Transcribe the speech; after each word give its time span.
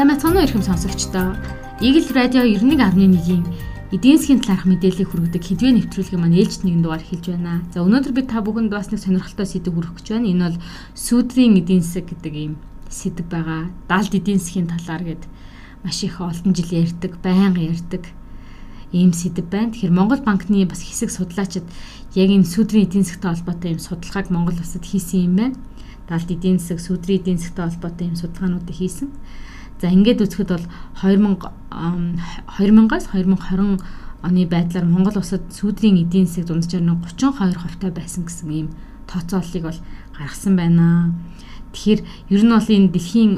Сайн 0.00 0.16
мэцхан 0.16 0.32
уу 0.32 0.48
ихэм 0.48 0.64
сонсогчдоо. 0.64 1.36
Игэл 1.84 2.08
радио 2.16 2.40
91.1-ийн 2.40 3.44
эдийн 3.92 4.16
засгийн 4.16 4.40
талаарх 4.40 4.64
мэдээллийг 4.64 5.12
хүргэдэг 5.12 5.44
хэдвээ 5.44 5.72
нэвтрүүлгийн 5.76 6.22
маань 6.24 6.40
ээлжид 6.40 6.64
нэгэн 6.64 6.80
дугаар 6.80 7.04
хэлж 7.04 7.36
байна. 7.36 7.60
За 7.68 7.84
өнөөдөр 7.84 8.16
би 8.16 8.24
та 8.24 8.40
бүхэнд 8.40 8.72
бас 8.72 8.88
нэг 8.88 9.04
сонирхолтой 9.04 9.44
сэдв 9.44 9.76
хүргэх 9.76 10.00
гэж 10.00 10.06
байна. 10.16 10.32
Энэ 10.32 10.44
бол 10.48 10.58
сүүдрийн 10.96 11.60
эдийн 11.60 11.84
засаг 11.84 12.08
гэдэг 12.08 12.32
ийм 12.32 12.56
сэдв 12.88 13.28
байгаа. 13.28 13.68
Далд 13.92 14.12
эдийн 14.16 14.40
засгийн 14.40 14.72
талаар 14.72 15.04
гээд 15.04 15.24
маш 15.84 16.00
их 16.00 16.16
олон 16.16 16.52
жил 16.56 16.72
ярьдаг, 16.80 17.12
байнга 17.20 17.60
ярьдаг 17.60 18.08
ийм 18.96 19.12
сэдв 19.12 19.52
байна. 19.52 19.76
Тэгэхээр 19.76 19.92
Монгол 19.92 20.24
банкны 20.24 20.64
бас 20.64 20.80
хэсэг 20.80 21.12
судлаачид 21.12 21.68
яг 22.16 22.28
энэ 22.32 22.48
сүүдрийн 22.48 22.88
эдийн 22.88 23.04
засгтай 23.04 23.36
холбоотой 23.36 23.76
ийм 23.76 23.84
судалгааг 23.84 24.32
Монгол 24.32 24.56
улсад 24.56 24.80
хийсэн 24.80 25.28
юм 25.28 25.36
байна. 25.36 25.60
Далд 26.08 26.32
эдийн 26.32 26.56
засаг, 26.56 26.80
сүүдрийн 26.80 27.20
эдийн 27.20 27.36
засгтай 27.36 27.68
холбоотой 27.68 28.08
ийм 28.08 28.16
судалгаануудыг 28.16 28.80
хийсэн. 28.80 29.12
За 29.80 29.88
ингээд 29.88 30.20
үзэхэд 30.20 30.50
бол 30.52 30.66
2000 31.00 31.40
2000-аас 31.72 33.04
2020 33.16 33.80
оны 34.20 34.44
байдлаар 34.44 34.84
Монгол 34.84 35.16
улсад 35.16 35.48
сүүдрийн 35.48 36.04
эдийн 36.04 36.28
засаг 36.28 36.52
дунджаар 36.52 36.84
нь 36.84 36.92
32% 36.92 37.80
таа 37.80 37.88
байсан 37.88 38.28
гэсэн 38.28 38.50
ийм 38.52 38.68
тооцооллыг 39.08 39.64
бол 39.64 39.80
гаргасан 40.12 40.54
байна. 40.60 41.16
Тэгэхээр 41.72 42.00
ер 42.28 42.42
нь 42.44 42.52
бол 42.52 42.68
энэ 42.68 42.92
дэлхийн 42.92 43.32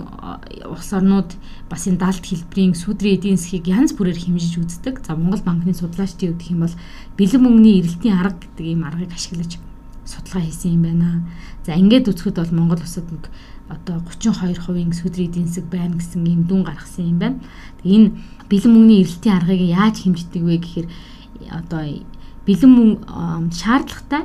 улс 0.66 0.90
орнууд 0.90 1.30
бас 1.70 1.86
энэ 1.86 2.02
далд 2.02 2.24
хэлбэрийн 2.26 2.74
сүүдрийн 2.74 3.16
эдийн 3.20 3.38
засгийг 3.38 3.70
янз 3.70 3.94
бүрээр 3.94 4.18
хэмжиж 4.18 4.58
үздэг. 4.58 5.06
За 5.06 5.14
Монгол 5.14 5.46
банкны 5.46 5.70
судлаачдын 5.70 6.34
үгдэх 6.34 6.50
юм 6.50 6.66
бол 6.66 6.76
бэлэн 7.14 7.42
мөнгөний 7.44 7.78
эрэлтийн 7.78 8.18
арга 8.18 8.42
гэдэг 8.42 8.66
ийм 8.66 8.82
аргыг 8.82 9.12
ашиглаж 9.14 9.62
судалгаа 10.02 10.42
хийсэн 10.42 10.74
юм 10.74 10.82
байна. 10.82 11.08
За 11.62 11.78
ингээд 11.78 12.10
үзэхэд 12.10 12.40
бол 12.40 12.56
Монгол 12.56 12.82
улсад 12.82 13.06
нэг 13.06 13.30
одоо 13.72 13.96
32%-ийн 14.04 14.92
сүдрийн 14.92 15.30
эдийн 15.30 15.48
засаг 15.48 15.66
байна 15.72 15.96
гэсэн 15.96 16.26
ийм 16.26 16.42
дүн 16.44 16.62
гаргасан 16.68 17.08
юм 17.08 17.18
байна. 17.18 17.38
Энэ 17.84 18.12
бэлэн 18.48 18.72
мөнгөний 18.72 19.00
эрэлтийн 19.02 19.36
аргыг 19.36 19.62
яаж 19.64 19.96
хэмждэг 20.04 20.42
вэ 20.44 20.56
гэхээр 20.60 20.88
одоо 21.50 21.82
бэлэн 22.46 22.72
мөнгө 22.76 23.02
шаардлагатай 23.56 24.22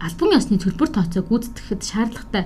албан 0.00 0.30
ёсны 0.38 0.56
төлбөр 0.56 0.88
тооцоо 0.94 1.22
гүйцэтгэхэд 1.26 1.80
шаардлагатай 1.84 2.44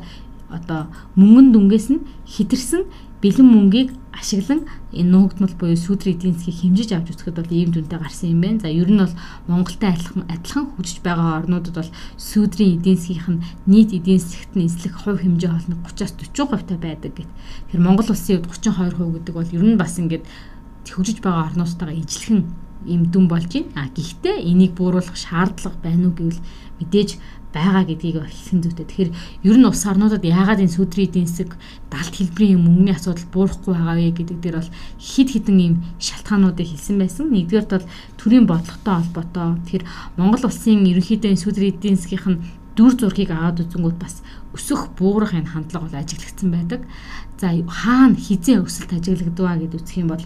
одоо 0.53 0.93
мөнгөн 1.17 1.53
дүнгээс 1.53 1.89
нь 1.93 2.05
хэтэрсэн 2.29 2.83
бэлэн 3.23 3.49
мөнгийг 3.49 3.91
ашиглан 4.13 4.67
энэ 4.93 5.11
нуугдмал 5.15 5.55
буюу 5.57 5.79
сүдрийн 5.79 6.19
эдийн 6.19 6.35
засгийг 6.35 6.59
хэмжиж 6.59 6.91
авч 6.93 7.09
үзэхэд 7.15 7.39
бол 7.39 7.55
ийм 7.55 7.71
дүнтэй 7.73 7.99
гарсан 7.99 8.29
юм 8.35 8.41
байна. 8.43 8.61
За 8.61 8.69
ер 8.69 8.91
нь 8.91 9.01
бол 9.01 9.15
Монголтай 9.49 9.95
адилхан 9.95 10.27
адилхан 10.29 10.67
хүчж 10.75 11.01
байгаа 11.07 11.41
орнуудад 11.41 11.75
бол 11.79 11.91
сүдрийн 12.19 12.77
эдийн 12.77 12.99
засгийнх 12.99 13.29
нь 13.31 13.43
нийт 13.71 13.91
эдийн 13.95 14.21
засгт 14.21 14.53
нь 14.59 14.67
эслэх 14.67 14.95
хувь 15.01 15.23
хэмжээ 15.23 15.51
хоолны 15.55 15.77
30-аас 15.87 16.13
40% 16.19 16.67
та 16.67 16.77
байдаг 16.77 17.13
гэт. 17.15 17.31
Тэгэхээр 17.71 17.87
Монгол 17.87 18.11
улсын 18.11 18.43
хувьд 18.43 18.51
32% 18.53 19.15
гэдэг 19.17 19.35
бол 19.39 19.55
ер 19.55 19.65
нь 19.65 19.81
бас 19.81 19.95
ингээд 19.97 20.25
хөгжиж 20.91 21.19
байгаа 21.23 21.55
орнуудтайгаа 21.55 21.97
ижлэхэн 21.97 22.41
ийм 22.91 23.03
дүн 23.07 23.31
болж 23.31 23.49
байна. 23.55 23.71
А 23.79 23.89
гэхдээ 23.89 24.45
энийг 24.51 24.75
бууруулах 24.75 25.17
шаардлага 25.17 25.79
байна 25.79 26.11
уу 26.11 26.15
гэвэл 26.19 26.41
мэдээж 26.83 27.11
байгаа 27.53 27.85
гэдгийг 27.85 28.25
хэлсэн 28.25 28.65
зүйтэй. 28.65 28.87
Тэгэхээр 28.89 29.11
ер 29.45 29.57
нь 29.61 29.69
ус 29.69 29.85
орнуудад 29.85 30.25
яагаад 30.25 30.65
энэ 30.65 30.73
сүдрийн 30.73 31.09
эдийн 31.09 31.29
засаг 31.29 31.55
далд 31.93 32.15
хэлбэрийн 32.17 32.61
мөнгөний 32.65 32.97
асуудал 32.97 33.29
буурахгүй 33.29 33.73
байгаа 33.77 33.97
вэ 34.01 34.11
гэдэг 34.17 34.39
дээр 34.41 34.57
бол 34.59 34.71
хид 34.97 35.29
хідэн 35.31 35.59
ийм 35.61 35.75
шалтгаануудыг 36.01 36.67
хэлсэн 36.67 36.97
байсан. 36.97 37.27
Нэгдүгээр 37.29 37.67
бол 37.69 37.87
төрийн 38.17 38.47
бодлоготой 38.49 38.95
холбоотой. 38.97 39.49
Тэгэхээр 39.69 39.85
Монгол 40.17 40.45
улсын 40.49 40.89
ерөнхийдөө 40.89 41.33
сүдрийн 41.37 41.77
эдийн 41.77 41.97
засгийнх 42.01 42.29
нь 42.33 42.43
дүр 42.77 42.93
зургийг 42.97 43.31
аваад 43.31 43.61
үзэнгүүт 43.61 43.99
бас 44.01 44.25
өсөх 44.57 44.97
буурах 44.97 45.37
энэ 45.37 45.53
хандлага 45.53 45.93
бол 45.93 46.01
ажиглагдсан 46.01 46.49
байдаг. 46.49 46.81
За 47.37 47.53
хаана 47.53 48.17
хизээ 48.17 48.65
өсөлт 48.65 48.97
ажиглагдваа 48.97 49.61
гэд 49.61 49.77
үзэх 49.77 50.01
юм 50.01 50.09
бол 50.17 50.25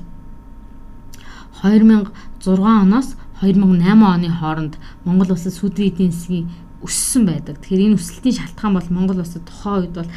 2006 1.62 2.62
оноос 2.62 3.16
2008 3.40 3.82
оны 4.04 4.28
хооронд 4.30 4.78
Монгол 5.04 5.32
улсад 5.32 5.52
сүдрийн 5.52 5.92
эдийн 5.92 6.12
засгийн 6.12 6.46
өссөн 6.82 7.24
байдаг. 7.28 7.60
Тэгэхээр 7.60 7.84
энэ 7.92 7.98
өсөлтийн 8.00 8.36
шалтгаан 8.40 8.74
бол 8.76 8.88
Монгол 8.90 9.20
улсад 9.22 9.44
тухайн 9.46 9.88
үед 9.88 9.94
бол 9.96 10.10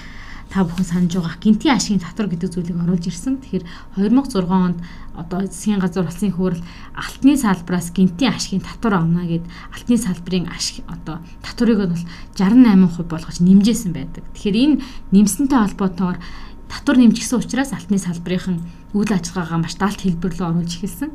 та 0.50 0.66
бүхэн 0.66 0.86
санаж 0.86 1.14
байгаа 1.14 1.38
гинтийн 1.38 1.78
ашигын 1.78 2.02
татвар 2.02 2.26
гэдэг 2.26 2.50
зүйлийг 2.50 2.82
оруулж 2.82 3.06
ирсэн. 3.06 3.38
Тэгэхээр 3.38 3.64
2006 4.02 4.50
онд 4.50 4.82
одоо 5.14 5.46
засгийн 5.46 5.78
газар 5.78 6.10
улсын 6.10 6.34
хурал 6.34 6.62
алтны 6.98 7.38
салбараас 7.38 7.94
гинтийн 7.94 8.34
ашигын 8.34 8.66
татвар 8.66 8.98
авна 8.98 9.30
гэд 9.30 9.46
алтны 9.46 9.96
салбарын 10.02 10.50
ашиг 10.50 10.82
одоо 10.90 11.22
татварыг 11.46 11.86
бол 11.86 12.04
68% 12.34 13.06
болгож 13.06 13.38
нэмжээсэн 13.46 13.94
байдаг. 13.94 14.26
Тэгэхээр 14.34 14.58
энэ 14.58 14.82
нэмсэнтэй 15.14 15.60
холбоотойгоор 15.70 16.18
татвар 16.70 16.98
нэмчихсэн 17.02 17.42
учраас 17.42 17.74
алтны 17.74 17.98
салбарын 17.98 18.62
үйл 18.94 19.10
ажиллагаагаа 19.10 19.60
маш 19.66 19.76
далд 19.76 20.00
хэлбэр 20.00 20.38
рүү 20.38 20.48
оруулж 20.54 20.74
эхэлсэн. 20.78 21.12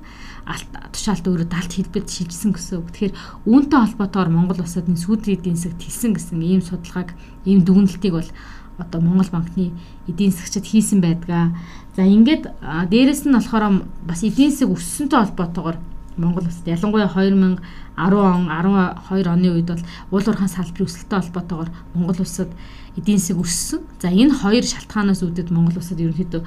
Алт 0.50 0.70
тушаалт 0.90 1.24
өөрөө 1.24 1.48
далд 1.48 1.72
хэлбэрт 1.72 2.10
шилжсэн 2.10 2.52
гэсэн 2.52 2.82
үг. 2.82 2.90
Тэгэхээр 2.90 3.14
үүнтэй 3.46 3.78
холбоотойгоор 3.78 4.30
Монгол 4.34 4.60
улсад 4.66 4.90
энэ 4.90 4.98
сүүдрийн 4.98 5.38
эдийн 5.38 5.56
засаг 5.56 5.78
тэлсэн 5.78 6.12
гэсэн 6.18 6.42
ийм 6.42 6.60
судалгааг, 6.60 7.14
ийм 7.46 7.62
дүгнэлтийг 7.62 8.14
бол 8.18 8.30
одоо 8.78 9.00
Монгол 9.00 9.30
банкны 9.30 9.70
эдийн 10.10 10.34
засгчид 10.34 10.66
хийсэн 10.66 10.98
байдгаа. 11.00 11.54
За 11.94 12.02
ингээд 12.02 12.50
дээрэс 12.90 13.24
нь 13.24 13.34
болохоор 13.38 13.86
бас 14.02 14.20
эдийн 14.26 14.50
засаг 14.50 14.74
өссөнтэй 14.74 15.18
холбоотойгоор 15.22 15.78
Монгол 16.16 16.46
улсад 16.46 16.66
ялангуяа 16.66 17.08
2010 17.08 17.58
он 17.98 18.46
12 18.48 19.26
оны 19.26 19.48
үед 19.50 19.68
бол 19.68 19.82
уул 20.10 20.26
уурхайн 20.28 20.48
салбарын 20.48 20.86
өсөлттэй 20.86 21.18
холбоотойгоор 21.20 21.70
Монгол 21.94 22.20
улсад 22.20 22.50
эдийн 22.96 23.18
засаг 23.18 23.42
өссөн. 23.42 23.80
За 23.98 24.08
энэ 24.08 24.34
хоёр 24.34 24.64
шалтгаанаас 24.64 25.22
үүдээд 25.26 25.50
Монгол 25.50 25.78
улсад 25.78 25.98
ерөнхийдөө 25.98 26.42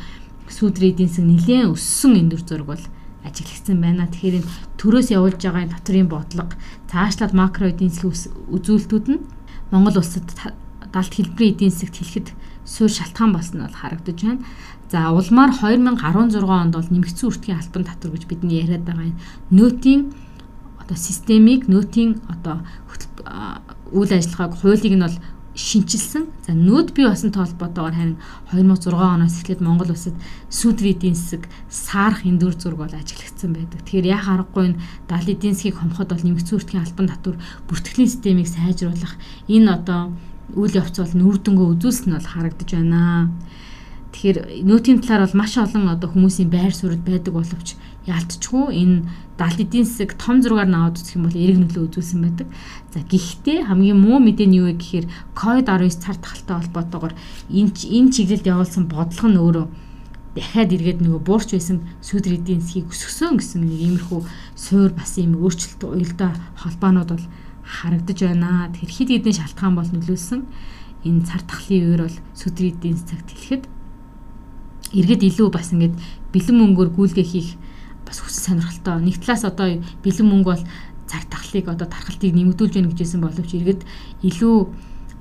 сүүдрийн 0.48 0.94
эдийн 0.96 1.10
засаг 1.12 1.26
нэлээд 1.28 1.72
өссөн 1.76 2.14
энэ 2.16 2.32
төр 2.32 2.44
зураг 2.48 2.68
бол 2.68 2.84
ажиглагдсан 3.28 3.78
байна. 3.82 4.08
Тэгэхээр 4.08 4.40
энэ 4.40 4.52
төрөөс 4.80 5.08
явуулж 5.12 5.40
байгаа 5.44 5.64
энэ 5.68 5.76
дотрийн 5.76 6.08
бодлого 6.08 6.56
цаашлаад 6.88 7.34
макро 7.36 7.68
эдийн 7.68 7.92
засгийн 7.92 8.32
үзүүлэлтүүд 8.56 9.06
нь 9.12 9.24
Монгол 9.72 10.00
улсад 10.00 10.28
далд 10.98 11.14
хэлбэрийн 11.14 11.54
эдийн 11.54 11.72
засагт 11.72 11.96
хэлэхэд 12.02 12.28
суурь 12.66 12.98
шалтгаан 12.98 13.32
болсон 13.38 13.62
нь 13.62 13.66
бол 13.70 13.78
харагдаж 13.78 14.18
байна. 14.18 14.42
За 14.90 15.00
улмаар 15.14 15.52
2016 15.54 16.42
онд 16.42 16.74
бол 16.74 16.90
нэмэгдсэн 16.90 17.28
үртгийн 17.30 17.60
албан 17.62 17.84
татвар 17.86 18.12
гэж 18.18 18.24
бидний 18.26 18.66
яриад 18.66 18.84
байгаа 18.88 19.14
энэ 19.14 19.22
нөөтийн 19.54 20.02
одоо 20.82 20.98
системийг 20.98 21.68
нөөтийн 21.68 22.24
одоо 22.34 22.66
үйл 23.92 24.12
ажиллагааг 24.12 24.54
хуулийг 24.58 24.96
нь 24.96 25.06
бол 25.06 25.18
шинчилсэн. 25.58 26.30
За 26.46 26.54
нүүд 26.54 26.94
бий 26.94 27.06
басан 27.10 27.34
толботоогоор 27.34 27.96
харин 27.98 28.18
2006 28.54 28.94
оноос 28.94 29.42
эхлээд 29.42 29.62
Монгол 29.66 29.90
улсад 29.90 30.14
сүдрийн 30.54 30.96
эдийн 30.96 31.16
засаг 31.18 31.50
саарах 31.68 32.24
эндүр 32.24 32.54
зураг 32.56 32.78
бол 32.78 32.94
ажиглагдсан 32.94 33.52
байдаг. 33.58 33.82
Тэгэхээр 33.82 34.12
яа 34.14 34.22
харахгүй 34.22 34.64
энэ 34.70 34.80
далд 35.10 35.28
эдийн 35.28 35.58
засгийг 35.58 35.82
хомхот 35.82 36.14
бол 36.14 36.24
нэмэгдсэн 36.24 36.58
үртгийн 36.62 36.86
албан 36.86 37.08
татвар 37.10 37.38
бүртгэлийн 37.68 38.12
системийг 38.12 38.48
сайжруулах 38.48 39.18
энэ 39.50 39.68
одоо 39.74 40.14
үйл 40.56 40.80
явц 40.80 40.96
бол 41.02 41.14
нүүр 41.20 41.38
дүнгөө 41.44 41.68
үзүүлсэн 41.76 42.08
нь 42.12 42.16
бол 42.16 42.32
харагдаж 42.32 42.70
байна. 42.72 43.32
Тэгэхээр 44.16 44.64
нөөтийн 44.64 45.00
талаар 45.04 45.28
бол 45.28 45.40
маш 45.44 45.54
олон 45.60 45.92
одоо 45.92 46.10
хүмүүсийн 46.10 46.50
байр 46.50 46.72
суурь 46.72 46.96
байдаг 46.96 47.34
боловч 47.36 47.76
яалтчгүй 48.08 48.66
энэ 48.72 48.98
далд 49.36 49.60
эдийн 49.60 49.86
засаг 49.86 50.16
том 50.16 50.40
зургаар 50.42 50.72
наваад 50.72 50.98
үзэх 50.98 51.20
юм 51.20 51.28
бол 51.28 51.36
эрг 51.36 51.58
нөлөө 51.60 51.84
үзүүлсэн 51.92 52.20
байдаг. 52.24 52.48
За 52.96 53.04
гэхдээ 53.04 53.68
хамгийн 53.68 54.00
муу 54.00 54.18
мэдээ 54.24 54.48
нь 54.48 54.58
юу 54.58 54.72
вэ 54.72 54.80
гэхээр 54.80 55.06
COVID-19 55.36 55.92
цар 56.00 56.18
тахалтай 56.18 56.56
холбоотойгоор 56.58 57.14
энэ 57.52 57.72
энэ 57.76 58.14
чиглэлд 58.16 58.48
явуулсан 58.48 58.88
бодлого 58.88 59.28
нь 59.30 59.42
өөрөө 59.44 59.66
дахиад 60.40 60.74
эргээд 60.74 61.00
нөгөө 61.02 61.22
буурч 61.28 61.50
байсан 61.54 61.78
сүдэр 62.02 62.38
эдийн 62.40 62.62
засгийг 62.62 62.90
өсгсөн 62.94 63.38
гэсэн 63.38 63.62
нэг 63.66 63.82
иймэрхүү 63.86 64.22
суур 64.56 64.92
бас 64.94 65.18
ийм 65.18 65.34
өөрчлөлт 65.38 65.82
уялдаа 65.84 66.32
холбоонууд 66.62 67.10
бол 67.14 67.26
харагдаж 67.68 68.20
байна. 68.24 68.72
Тэр 68.72 68.88
хэд 68.88 69.10
хэдэн 69.12 69.36
шалтгаан 69.36 69.76
бол 69.76 69.92
нөлөөлсөн. 69.92 70.42
Энэ 71.04 71.28
цар 71.28 71.44
тахлын 71.44 71.84
үеэр 71.84 72.02
бол 72.08 72.18
сүдрийн 72.32 72.74
эдийн 72.80 72.96
засагт 72.96 73.28
хэлэхэд 73.36 73.64
эргээд 74.96 75.24
илүү 75.28 75.48
бас 75.52 75.76
ингээд 75.76 75.96
бэлэн 76.32 76.58
мөнгөөр 76.64 76.90
гүйлгээ 76.96 77.28
хийх 77.28 77.50
бас 78.08 78.24
хүсэл 78.24 78.56
сонирхолтой. 78.56 79.04
Нэг 79.04 79.20
талаас 79.20 79.44
одоо 79.44 79.84
бэлэн 80.04 80.28
мөнгө 80.32 80.50
бол 80.56 80.64
цар 81.08 81.24
тахлыг 81.28 81.68
одоо 81.68 81.88
тархалтыг 81.88 82.32
нэмэгдүүлж 82.32 82.74
гэнэ 82.80 82.92
гэжсэн 82.96 83.20
боловч 83.20 83.52
эргээд 83.52 83.82
илүү 84.24 84.56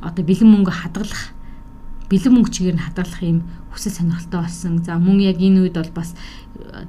одоо 0.06 0.22
бэлэн 0.22 0.50
мөнгө 0.50 0.70
хадгалах 0.70 1.34
бэлэн 2.10 2.32
мөнгө 2.34 2.50
чигээр 2.54 2.78
нь 2.78 2.86
хадгалах 2.86 3.22
юм 3.22 3.42
хүсэл 3.74 3.98
сонирхолтой 3.98 4.40
болсон. 4.46 4.82
За 4.86 4.98
мөн 4.98 5.18
яг 5.26 5.42
энэ 5.42 5.66
үед 5.66 5.74
бол 5.74 5.92
бас 5.94 6.14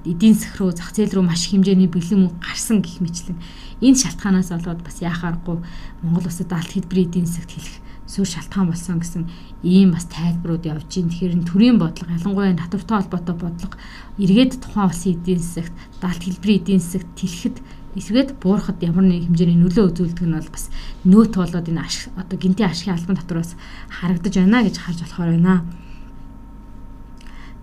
эдийн 0.05 0.37
засаг 0.37 0.61
руу 0.61 0.71
зах 0.71 0.93
зээл 0.93 1.17
рүү 1.17 1.25
маш 1.25 1.49
хэмжээний 1.49 1.89
бэлэн 1.89 2.29
мөнгө 2.29 2.41
гарсан 2.45 2.81
гэх 2.85 3.01
мэтлэн 3.01 3.37
энэ 3.81 4.01
шалтгаанаас 4.01 4.49
болоод 4.53 4.81
бас 4.83 4.97
яхаарахгүй 5.01 5.57
Монгол 6.01 6.25
улсад 6.25 6.51
алт 6.53 6.71
хэлбэрийн 6.73 7.07
эдийн 7.09 7.27
засагт 7.27 7.51
хэлэх 7.53 7.77
сүр 8.07 8.25
шалтгаан 8.25 8.71
болсон 8.71 9.03
гэсэн 9.03 9.23
ийм 9.63 9.91
бас 9.91 10.07
тайлбарууд 10.07 10.63
явж 10.63 10.87
байна. 10.87 11.11
Тэгэхээр 11.11 11.43
төрийн 11.43 11.77
бодлого 11.77 12.15
ялангуяа 12.15 12.55
татвартай 12.55 12.97
холбоотой 13.03 13.35
бодлого 13.35 13.75
эргээд 14.15 14.63
тухайн 14.63 14.87
улсын 14.87 15.13
эдийн 15.19 15.41
засагт 15.43 15.73
далд 15.99 16.21
хэлбэрийн 16.23 16.59
эдийн 16.63 16.79
засагт 16.79 17.09
тэлэхэд 17.19 17.57
эсвэгэд 17.99 18.29
буурахад 18.39 18.79
ямар 18.79 19.03
нэг 19.03 19.27
хэмжээний 19.27 19.59
нөлөө 19.59 19.85
үзүүлдэг 19.91 20.23
нь 20.23 20.37
бол 20.39 20.51
бас 20.55 20.65
нөөт 21.03 21.33
болоод 21.35 21.67
энэ 21.67 21.83
ашиг 21.83 22.13
одоо 22.15 22.37
гинтийн 22.39 22.71
ашигын 22.71 22.95
албан 22.95 23.17
татвараас 23.19 23.51
харагдаж 23.89 24.33
байна 24.39 24.63
гэж 24.63 24.75
харж 24.79 24.99
болохоор 25.03 25.29
байна. 25.35 25.55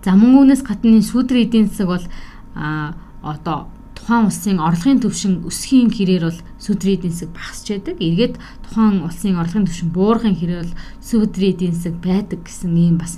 За 0.05 0.13
мөн 0.13 0.45
үүнээс 0.45 0.61
гадна 0.61 1.01
сүүдрийн 1.01 1.47
эдийн 1.49 1.65
засаг 1.71 1.87
бол 1.89 2.05
а 2.53 2.93
одоо 3.25 3.73
тухайн 4.05 4.29
улсын 4.29 4.61
орлогын 4.61 5.01
түвшин 5.01 5.33
өсөхийн 5.49 5.89
хэрээр 5.89 6.29
бол 6.29 6.41
сүүдрийн 6.61 6.97
эдийн 7.01 7.13
засаг 7.17 7.33
багасч 7.33 7.65
байдаг. 7.73 7.97
Эргээд 7.97 8.35
тухайн 8.61 9.01
улсын 9.01 9.41
орлогын 9.41 9.65
түвшин 9.65 9.89
буурахын 9.89 10.37
хэрээр 10.37 10.61
бол 10.61 10.77
сүүдрийн 11.01 11.53
эдийн 11.57 11.73
засаг 11.73 11.97
байдаг 12.05 12.45
гэсэн 12.45 12.77
ийм 12.77 13.01
бас 13.01 13.17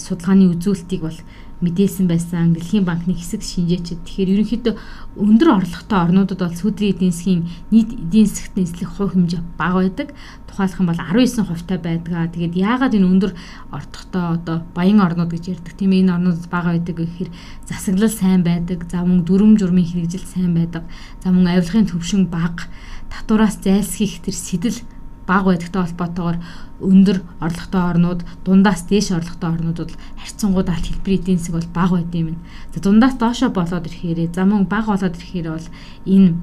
судалгааны 0.00 0.48
үзүүлэлтийг 0.56 1.02
бол 1.04 1.20
мэдээлсэн 1.64 2.04
байсан 2.04 2.52
Дэлхийн 2.52 2.84
банкны 2.84 3.16
хэсэг 3.16 3.40
шинжээчид. 3.40 4.04
Тэгэхээр 4.04 4.32
ерөнхийдөө 4.36 4.74
өндөр 5.16 5.48
орлоготой 5.56 5.98
орнуудад 6.04 6.40
бол 6.44 6.52
сүүдрийн 6.52 6.92
эдийн 6.92 7.12
засгийн 7.16 7.42
нийт 7.72 7.90
эдийн 7.96 8.28
засгт 8.28 8.60
нийслэх 8.60 8.92
хувь 8.92 9.16
хэмжээ 9.16 9.42
бага 9.56 9.80
байдаг. 9.80 10.12
Тухайлх 10.44 10.76
юм 10.76 10.88
бол 10.92 11.00
19 11.00 11.48
хувьтай 11.48 11.78
байдгаа. 11.80 12.28
Тэгээд 12.28 12.54
яагаад 12.60 12.92
энэ 12.92 13.08
өндөр 13.08 13.32
орлоготой 13.72 14.24
одоо 14.36 14.56
баян 14.76 15.00
орнууд 15.00 15.32
гэж 15.32 15.44
ярьдаг 15.56 15.74
тийм 15.80 15.96
энэ 15.96 16.12
орнууд 16.12 16.44
бага 16.52 16.76
байдаг 16.76 16.96
гэхээр 17.00 17.30
засаглал 17.64 18.12
сайн 18.12 18.44
байдаг. 18.44 18.84
За 18.92 19.00
мөн 19.00 19.24
дүрм 19.24 19.56
журмын 19.56 19.88
хэрэгжил 19.88 20.28
сайн 20.28 20.52
байдаг. 20.52 20.84
За 21.24 21.32
мөн 21.32 21.48
авилгын 21.56 21.88
төвшин 21.88 22.28
бага 22.28 22.68
татвараас 23.08 23.56
зайлсхийх 23.64 24.20
тэр 24.20 24.36
сэтэл 24.36 24.78
бага 25.26 25.52
байдагтай 25.52 25.82
холбоотойгоор 25.82 26.38
өндөр 26.80 27.18
орлоготой 27.40 27.82
орнууд 27.90 28.20
дундаас 28.44 28.82
дээш 28.86 29.10
орлоготой 29.12 29.50
орнууд 29.50 29.78
бол 29.82 29.94
харьцангуй 30.20 30.64
алт 30.64 30.86
хэлбэрийн 30.86 31.20
эдийн 31.20 31.38
засаг 31.38 31.54
бол 31.56 31.70
бага 31.74 31.94
байд 31.98 32.14
юм. 32.14 32.38
За 32.74 32.78
дундаас 32.80 33.14
доошо 33.18 33.50
болоод 33.50 33.86
ирэхээр 33.86 34.34
зам 34.34 34.54
мөн 34.54 34.64
бага 34.70 34.94
болоод 34.94 35.16
ирэхээр 35.18 35.48
бол 35.50 35.68
энэ 36.06 36.34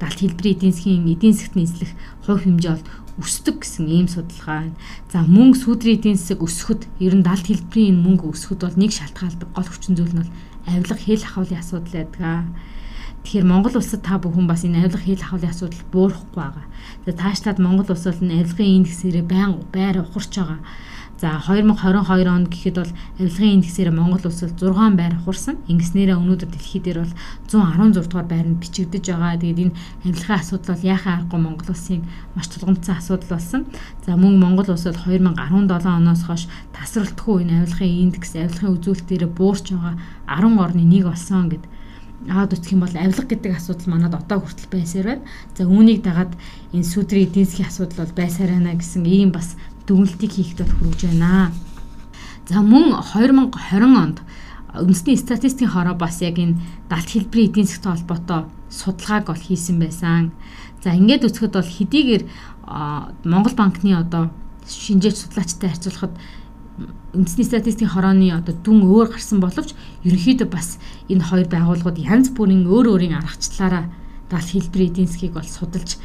далд 0.00 0.18
хэлбэрийн 0.18 0.56
эдийн 0.56 0.72
засгийн 0.74 1.06
эдийн 1.14 1.34
засгт 1.36 1.56
нийслэх 1.56 1.92
хувь 2.26 2.42
хэмжээ 2.42 2.74
бол 2.74 2.86
өсдөг 3.20 3.56
гэсэн 3.60 3.86
ийм 3.86 4.08
судалгаа 4.08 4.66
байна. 4.66 4.78
За 5.12 5.22
мөнгө 5.22 5.58
сүдрийн 5.60 5.98
эдийн 6.00 6.16
засаг 6.16 6.40
өсөхөд 6.42 6.82
ер 6.98 7.14
нь 7.14 7.22
далд 7.22 7.46
хэлбэрийн 7.46 8.00
мөнгө 8.00 8.32
өсөхөд 8.32 8.60
бол 8.64 8.80
нэг 8.80 8.90
шалтгаалдаг 8.96 9.48
гол 9.52 9.68
хүчин 9.68 9.94
зүйл 9.94 10.14
нь 10.16 10.20
бол 10.24 10.32
авилга 10.66 10.96
хэл 10.96 11.26
ахуулын 11.28 11.60
асуудал 11.60 11.92
байдаг. 11.92 12.48
Тэгэхээр 13.22 13.46
Монгол 13.46 13.78
улсад 13.78 14.02
та 14.02 14.18
бүхэн 14.18 14.50
бас 14.50 14.66
энэ 14.66 14.82
авилга 14.82 15.06
хэл 15.06 15.22
ахуулын 15.22 15.54
асуудал 15.54 15.82
буурахгүй 15.94 16.42
байгаа. 16.42 16.66
За 17.06 17.12
таашлаад 17.14 17.58
Монгол 17.62 17.86
улс 17.94 18.02
бол 18.02 18.18
энэ 18.18 18.42
авилгын 18.42 18.82
индексээрээ 18.82 19.24
байн 19.30 19.62
байр 19.70 20.02
ухарч 20.02 20.34
байгаа. 20.42 20.58
За 21.22 21.38
2022 21.38 22.26
онд 22.26 22.50
гэхэд 22.50 22.76
бол 22.82 22.92
авилгын 23.22 23.54
индексээр 23.62 23.94
Монгол 23.94 24.26
улс 24.26 24.42
бол 24.42 24.74
6 24.74 24.98
байр 24.98 25.14
ухарсан. 25.22 25.54
Ингэснээрээ 25.70 26.18
өнөөдөр 26.18 26.50
дэлхий 26.50 26.82
дээр 26.82 27.06
бол 27.06 27.14
116 27.46 28.10
дугаар 28.10 28.26
байранд 28.26 28.58
бичигдэж 28.58 29.04
байгаа. 29.06 29.38
Тэгээд 29.38 29.70
энэ 29.70 29.74
авилгын 30.02 30.38
асуудал 30.42 30.74
бол 30.74 30.82
яхаа 30.82 31.12
аргагүй 31.22 31.40
Монгол 31.46 31.70
улсын 31.70 32.02
маш 32.34 32.46
тулгымцсан 32.50 32.98
асуудал 32.98 33.38
болсон. 33.38 33.62
За 34.02 34.18
мөн 34.18 34.34
Монгол 34.42 34.66
улс 34.74 34.82
бол 34.82 34.98
2017 34.98 35.94
оноос 35.94 36.22
хойш 36.26 36.50
тасралтгүй 36.74 37.46
энэ 37.46 37.70
авилгын 37.70 38.02
индекс, 38.02 38.34
авилгын 38.34 38.74
үзүүлэлтээр 38.82 39.30
буурч 39.30 39.78
байгаа 39.78 39.94
10 40.26 40.58
орны 40.58 40.82
нэг 40.82 41.06
болсон 41.06 41.54
гэдэг 41.54 41.70
аваад 42.28 42.54
үсэх 42.54 42.72
юм 42.72 42.86
бол 42.86 42.94
авилга 42.94 43.26
гэдэг 43.26 43.52
асуудал 43.56 43.88
манад 43.90 44.14
одоо 44.14 44.38
хүртэл 44.42 44.70
байсаар 44.70 45.06
байна. 45.18 45.26
За 45.56 45.66
үүнийг 45.66 46.02
дагаад 46.06 46.32
энэ 46.70 46.86
сүдрийн 46.86 47.26
эдийн 47.26 47.46
засгийн 47.46 47.70
асуудал 47.70 48.06
бол 48.06 48.14
байсаар 48.14 48.50
байна 48.54 48.78
гэсэн 48.78 49.02
ийм 49.06 49.30
бас 49.34 49.58
дүгнэлтийг 49.86 50.32
хийхэд 50.32 50.62
бол 50.62 50.74
хүрэж 50.78 51.00
байна. 51.10 51.50
За 52.46 52.62
мөн 52.62 52.94
2020 52.94 53.50
онд 53.98 54.18
үндэсний 54.72 55.18
статистикийн 55.18 55.74
хороо 55.74 55.94
бас 55.98 56.22
яг 56.22 56.38
энэ 56.38 56.58
далд 56.88 57.08
хэлбэрийн 57.10 57.50
эдийн 57.50 57.66
засгтай 57.66 57.92
холбоотой 57.92 58.40
судалгааг 58.70 59.24
бол 59.28 59.42
хийсэн 59.42 59.76
байсан. 59.78 60.32
За 60.82 60.94
ингээд 60.96 61.26
үзэхэд 61.28 61.54
бол 61.58 61.70
хэдийгээр 61.76 62.22
Монгол 63.26 63.54
банкны 63.58 63.98
одоо 63.98 64.30
шинжээч 64.66 65.16
судлаачтай 65.28 65.68
харьцуулахад 65.70 66.14
үндэсний 67.12 67.44
статистикийн 67.44 67.92
хорооны 67.92 68.32
одоо 68.32 68.56
дүн 68.56 68.88
өөр 68.88 69.12
гарсан 69.12 69.40
боловч 69.44 69.76
ерөнхийдөө 70.08 70.48
бас 70.48 70.80
энэ 71.12 71.24
хоёр 71.28 71.48
байгууллагууд 71.52 71.98
янз 72.00 72.32
бүрийн 72.32 72.64
өөр 72.64 72.96
өөрийн 72.96 73.18
аргачлалаараа 73.20 73.92
даал 74.32 74.48
хэлбэр 74.48 74.88
эдийн 74.88 75.08
засгийг 75.08 75.36
бол 75.36 75.44
судалж 75.44 76.00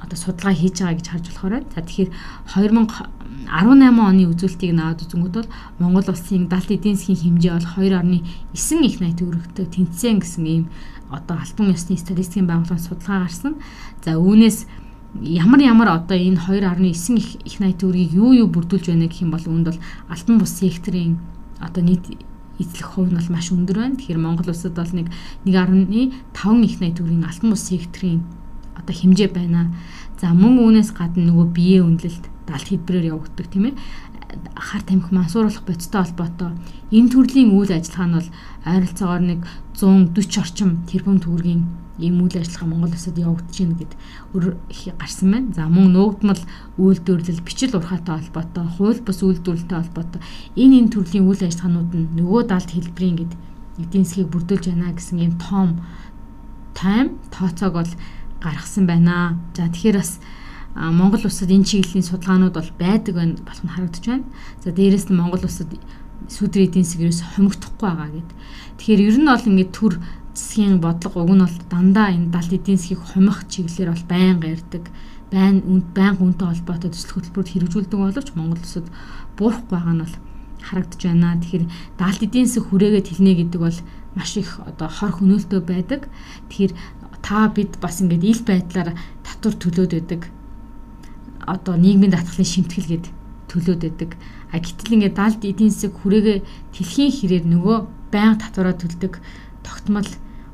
одоо 0.00 0.16
судалгаа 0.16 0.56
хийж 0.56 0.80
байгаа 0.80 0.96
гэж 0.96 1.06
харж 1.12 1.26
болохоор 1.28 1.52
байна. 1.52 1.68
За 1.76 1.84
тэгэхээр 1.84 2.10
2018 2.48 4.08
оны 4.08 4.24
үзүүлэлтийг 4.32 4.72
наваад 4.72 5.04
үзэнгүүт 5.04 5.36
бол 5.36 5.50
Монгол 5.78 6.08
улсын 6.08 6.48
далд 6.48 6.70
эдийн 6.72 6.96
засгийн 6.96 7.20
хэмжээ 7.20 7.52
бол 7.52 7.68
2.9 7.76 8.88
их 8.88 8.96
найт 9.04 9.20
өргөдөө 9.20 9.66
тэнцсэн 9.68 10.16
гэсэн 10.24 10.44
ийм 10.48 10.64
одоо 11.12 11.36
альбом 11.36 11.76
ёсны 11.76 12.00
статистикийн 12.00 12.48
байгууллагын 12.48 12.80
судалгаа 12.80 13.28
гарсан. 13.28 13.60
За 14.00 14.16
үүнээс 14.16 14.64
ямар 15.18 15.60
ямар 15.60 15.88
одоо 15.88 16.16
энэ 16.16 16.38
2.9 16.38 17.18
их 17.18 17.34
их 17.44 17.60
найт 17.60 17.78
төгрөгийг 17.82 18.14
юу 18.14 18.32
юу 18.32 18.48
бүрдүүлж 18.48 18.86
байна 18.94 19.10
гэх 19.10 19.26
юм 19.26 19.34
бол 19.34 19.42
үүнд 19.42 19.66
бол 19.66 19.80
алтан 20.08 20.38
бус 20.38 20.52
секторын 20.54 21.18
одоо 21.58 21.82
нийт 21.82 22.06
эзлэх 22.60 22.94
хувь 22.94 23.10
нь 23.10 23.18
бол 23.18 23.30
маш 23.34 23.50
өндөр 23.50 23.76
байна. 23.76 23.96
Тэгэхээр 23.96 24.20
Монгол 24.22 24.52
улсад 24.52 24.76
бол 24.76 24.92
нэг 24.94 25.10
1.5 25.44 26.62
их 26.62 26.80
найт 26.80 26.94
төгрөгийн 27.00 27.26
алтан 27.26 27.50
бус 27.50 27.64
секторын 27.66 28.22
одоо 28.78 28.94
хэмжээ 28.94 29.30
байна. 29.34 29.74
За 30.20 30.30
мөн 30.30 30.62
үүнээс 30.62 30.92
гадна 30.94 31.26
нөгөө 31.32 31.46
бие 31.50 31.80
үнэлэлт 31.82 32.30
далд 32.46 32.66
хэлбэрээр 32.68 33.10
явагддаг 33.16 33.46
тийм 33.48 33.72
ээ 33.72 33.74
хар 34.56 34.82
тамхи 34.82 35.14
мансууруулах 35.14 35.64
бодистой 35.66 36.02
холбоотой 36.04 36.50
энэ 36.90 37.12
төрлийн 37.12 37.50
үйл 37.54 37.72
ажиллагаа 37.72 38.08
нь 38.08 38.16
бол 38.18 38.28
ойролцоогоор 38.66 39.22
нэг 39.22 39.40
140 39.78 40.42
орчим 40.42 40.70
тэрбум 40.90 41.18
төгрөгийн 41.20 41.62
ийм 42.00 42.20
үйл 42.24 42.40
ажиллагаа 42.40 42.68
Монгол 42.68 42.96
улсад 42.96 43.16
явагдаж 43.20 43.56
байна 43.60 43.76
гэд 43.76 43.92
өр 44.34 44.44
гарсан 44.96 45.28
байна. 45.30 45.52
За 45.52 45.68
мөн 45.68 45.92
нуугдмал 45.92 46.40
үйлдвэрлэл, 46.80 47.44
бичил 47.44 47.76
урхаатай 47.76 48.16
холбоотой, 48.18 48.66
хууль 48.76 49.00
бус 49.04 49.20
үйлдвэрлэлтэй 49.20 49.78
холбоотой 49.78 50.20
энэ 50.56 50.76
энэ 50.80 50.92
төрлийн 50.96 51.28
үйл 51.28 51.44
ажиллагаанууд 51.44 51.92
нь 51.92 52.10
нөгөө 52.16 52.42
далд 52.48 52.70
хэлбэрийн 52.72 53.16
гэд 53.20 53.32
эдийн 53.84 54.04
засгийг 54.04 54.32
бүрдүүлж 54.32 54.64
байна 54.72 54.96
гэсэн 54.96 55.18
ийм 55.20 55.34
том 55.36 55.68
тайм 56.72 57.20
тооцоог 57.28 57.74
бол 57.76 57.92
гаргасан 58.40 58.84
байна. 58.88 59.36
За 59.52 59.68
тэгэхээр 59.68 60.00
бас 60.00 60.20
Монгол 60.74 61.26
улсад 61.26 61.50
энэ 61.50 61.66
чиглэлийн 61.66 62.06
судалгаанууд 62.06 62.54
бол 62.54 62.70
байдаг 62.78 63.14
болох 63.42 63.62
нь 63.66 63.74
харагдаж 63.74 64.04
байна. 64.06 64.26
За 64.62 64.70
дээрэс 64.70 65.10
нь 65.10 65.18
Монгол 65.18 65.42
улсад 65.42 65.66
сүдрийн 66.30 66.70
эдийн 66.70 66.86
засаг 66.86 67.02
ерөөс 67.02 67.22
хомигдохгүй 67.34 67.86
байгаа 67.90 68.10
гэд. 68.14 68.30
Тэгэхээр 68.78 69.00
ер 69.02 69.16
нь 69.18 69.26
бол 69.26 69.48
ингээд 69.50 69.72
төр 69.74 69.94
засгийн 70.30 70.78
бодлого 70.78 71.26
уг 71.26 71.32
нь 71.34 71.42
бол 71.42 71.58
дандаа 71.66 72.08
энэ 72.14 72.30
далд 72.30 72.52
эдийн 72.54 72.78
засгийг 72.78 73.02
хомих 73.02 73.50
чиглэлээр 73.50 73.90
бол 73.90 74.06
байнга 74.06 74.46
ярьдаг. 74.54 74.84
Байн 75.34 75.56
үнд 75.66 75.86
байнга 75.90 76.22
үнэтэй 76.22 76.46
холбоотой 76.46 76.90
төсөл 76.94 77.14
хөтөлбөрөд 77.18 77.50
хэрэгжүүлдэг 77.50 77.98
боловч 77.98 78.28
Монгол 78.38 78.62
улсад 78.62 78.86
буурахгүй 79.34 79.74
байгаа 79.74 79.94
нь 79.98 80.02
бол 80.06 80.16
харагдаж 80.62 81.00
байна. 81.02 81.34
Тэгэхээр 81.42 81.64
далд 81.98 82.20
эдийн 82.22 82.46
засаг 82.46 82.64
хүрээгээд 82.70 83.10
хэлнэ 83.10 83.32
гэдэг 83.42 83.60
бол 83.60 83.78
маш 84.14 84.30
их 84.38 84.50
одоо 84.62 84.86
хор 84.86 85.12
хөнөөлтөө 85.18 85.60
байдаг. 85.66 86.06
Тэгэхээр 86.46 86.72
та 87.26 87.50
бид 87.50 87.74
бас 87.82 87.98
ингээд 88.02 88.22
ил 88.22 88.42
байдлаар 88.46 88.94
татвар 89.26 89.54
төлөөд 89.58 89.92
байдаг 89.98 90.22
одоо 91.50 91.74
нийгмийн 91.74 92.14
даатгалын 92.14 92.46
шимтгэл 92.46 92.86
гээд 92.86 93.06
төлөөд 93.50 93.80
байдаг. 93.82 94.10
А 94.54 94.62
гэтэл 94.62 94.94
ингээд 94.94 95.18
далд 95.18 95.42
эдийн 95.42 95.74
засаг 95.74 95.98
хүрээгээ 95.98 96.38
тэлхийн 96.74 97.10
хэрээр 97.10 97.44
нөгөө 97.50 97.76
байнга 98.14 98.46
татвараа 98.46 98.74
төлдөг 98.78 99.18
тогтмол 99.66 100.10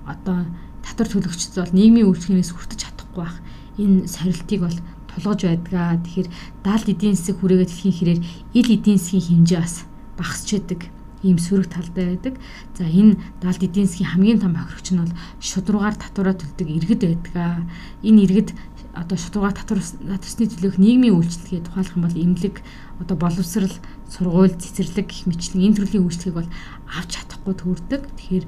одоо 0.09 0.49
татвар 0.81 1.09
төлөгчд 1.13 1.53
бол 1.61 1.77
нийгмийн 1.77 2.09
үйлчлэгнээс 2.09 2.53
хүртэж 2.57 2.81
чадахгүй 2.81 3.21
байх. 3.25 3.37
Энэ 3.77 4.09
сорилтыг 4.09 4.61
бол 4.65 4.79
тулгаж 5.13 5.41
байдгаа. 5.45 6.01
Тэгэхээр 6.01 6.29
далд 6.65 6.87
эдийн 6.89 7.17
засаг 7.17 7.37
хүрээгээ 7.41 7.69
тэлхийн 7.69 7.97
хэрээр 7.97 8.21
ил 8.57 8.69
эдийн 8.73 8.99
засгийн 9.01 9.45
хэмжээ 9.45 9.61
бас 9.61 9.77
багасч 10.17 10.49
байдаг 10.57 10.81
ийм 11.25 11.39
сөрөг 11.41 11.69
талтай 11.73 12.15
байдаг. 12.15 12.35
За 12.77 12.85
энэ 12.85 13.19
далд 13.41 13.61
эдийн 13.61 13.89
засгийн 13.89 14.13
хамгийн 14.13 14.41
том 14.41 14.55
хохирогч 14.55 14.89
нь 14.93 15.01
бол 15.01 15.15
шудруугаар 15.41 15.97
татвараа 15.97 16.37
төлдөг 16.37 16.69
иргэд 16.69 17.03
байдаг. 17.03 17.67
Энэ 18.05 18.23
иргэд 18.29 18.51
одоо 18.97 19.17
татвар 19.21 19.53
татварсны 19.53 20.49
төлөөх 20.49 20.81
нийгмийн 20.81 21.21
үйлчлэгээ 21.21 21.69
тухайлах 21.69 21.97
юм 22.01 22.05
бол 22.09 22.17
эмнэлэг 22.17 22.57
одоо 23.05 23.17
боловсрал 23.21 23.77
сургууль 24.09 24.57
цэцэрлэг 24.57 25.07
гэх 25.13 25.29
мэтлэн 25.29 25.65
энэ 25.69 25.77
төрлийн 25.77 26.05
үйлчлэгийг 26.09 26.37
бол 26.41 26.51
авч 26.89 27.11
чадахгүй 27.13 27.55
төрдөг. 27.61 28.03
Тэгэхээр 28.17 28.45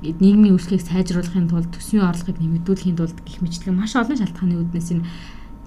нийгмийн 0.00 0.56
үйлчлэгийг 0.56 0.84
сайжруулахын 0.88 1.52
тулд 1.52 1.68
төсвийн 1.76 2.08
орлогыг 2.08 2.40
нэмэгдүүлэхийн 2.40 2.96
тулд 2.96 3.18
гэх 3.20 3.44
мэтлэн 3.44 3.76
маш 3.76 3.92
олон 3.92 4.16
шалтгааны 4.16 4.56
үүднээс 4.56 4.88
энэ 4.96 5.04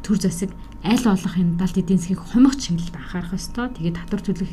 төр 0.02 0.18
засаг 0.18 0.50
аль 0.82 1.06
болох 1.06 1.36
энэ 1.38 1.58
далд 1.62 1.78
эдийн 1.78 2.02
засгийг 2.02 2.22
хумих 2.26 2.58
чиглэлд 2.58 2.98
анхаарах 2.98 3.38
ёстой. 3.38 3.70
Тэгээд 3.70 3.98
татвар 4.02 4.22
төлөх 4.26 4.52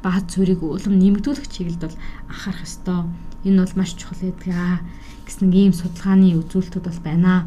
бааз 0.00 0.24
цорыг 0.32 0.64
улам 0.64 0.96
нэмэгдүүлэх 0.96 1.44
чиглэлд 1.52 1.84
бол 1.84 1.96
анхаарах 2.32 2.64
ёстой. 2.64 3.04
Энэ 3.44 3.60
бол 3.60 3.74
маш 3.76 3.92
чухал 4.00 4.20
байдаг 4.24 4.80
гэсэн 5.28 5.52
ийм 5.52 5.76
судалгааны 5.76 6.40
үзүүлэлтүүд 6.40 6.86
бол 6.88 7.00
байна. 7.04 7.44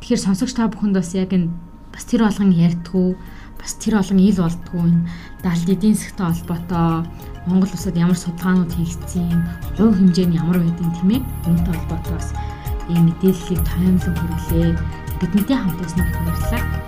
Тэгэхээр 0.00 0.24
сонсогч 0.24 0.52
та 0.56 0.72
бүхэнд 0.72 0.96
бас 0.96 1.12
яг 1.12 1.30
энэ 1.36 1.52
бас 1.92 2.04
тэр 2.08 2.24
болгон 2.24 2.50
ярьдгүү 2.56 3.08
бас 3.60 3.72
тэр 3.76 4.00
олон 4.00 4.18
ил 4.18 4.40
болдгоо 4.40 4.82
энэ 4.88 5.04
далд 5.44 5.68
эдийн 5.68 5.94
засгтай 5.94 6.32
холбоотой 6.32 7.04
Монгол 7.46 7.72
улсад 7.72 7.96
ямар 7.96 8.16
судалгаанууд 8.16 8.72
хийгдсэн, 8.72 9.44
хувь 9.76 9.96
хэмжээ 9.96 10.26
нь 10.28 10.36
ямар 10.40 10.60
байдгийг 10.60 10.92
тийм 10.96 11.10
ээ. 11.16 11.22
Үүнтэй 11.48 11.72
холбоотой 11.76 12.14
бас 12.16 12.28
ийм 12.88 13.08
мэдээллийг 13.08 13.60
таймлан 13.64 14.16
хүргэлээ. 14.16 14.70
Бидэнтэй 15.20 15.56
хамт 15.56 15.78
байснаар 15.80 16.08
баярлалаа. 16.20 16.79